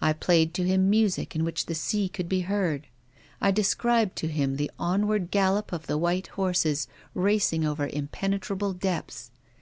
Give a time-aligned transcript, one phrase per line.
[0.00, 2.86] I played to him music in which the sea could be heard.
[3.42, 8.72] I de scribed to him the onward gallop of the white horses, racing over impenetrable
[8.72, 9.30] depths.